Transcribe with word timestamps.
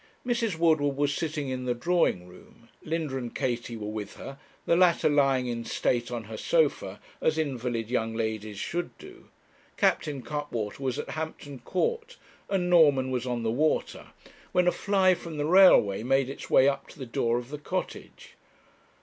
Mrs. 0.25 0.57
Woodward 0.57 0.97
was 0.97 1.13
sitting 1.13 1.49
in 1.49 1.65
the 1.65 1.75
drawing 1.75 2.27
room; 2.27 2.69
Linda 2.81 3.19
and 3.19 3.35
Katie 3.35 3.77
were 3.77 3.85
with 3.91 4.15
her, 4.15 4.39
the 4.65 4.75
latter 4.75 5.07
lying 5.07 5.45
in 5.45 5.63
state 5.63 6.09
on 6.09 6.23
her 6.23 6.37
sofa 6.37 6.99
as 7.21 7.37
invalid 7.37 7.91
young 7.91 8.15
ladies 8.15 8.57
should 8.57 8.97
do; 8.97 9.29
Captain 9.77 10.23
Cuttwater 10.23 10.79
was 10.81 10.97
at 10.97 11.11
Hampton 11.11 11.59
Court, 11.59 12.17
and 12.49 12.67
Norman 12.67 13.11
was 13.11 13.27
on 13.27 13.43
the 13.43 13.51
water; 13.51 14.07
when 14.53 14.67
a 14.67 14.71
fly 14.71 15.13
from 15.13 15.37
the 15.37 15.45
railway 15.45 16.01
made 16.01 16.29
its 16.31 16.49
way 16.49 16.67
up 16.67 16.87
to 16.87 16.97
the 16.97 17.05
door 17.05 17.37
of 17.37 17.49
the 17.49 17.59
Cottage. 17.59 18.29